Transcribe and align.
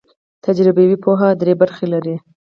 تجربوي 0.45 0.95
پوهه 1.03 1.29
درې 1.41 1.53
برخې 1.61 1.85
لري. 1.93 2.15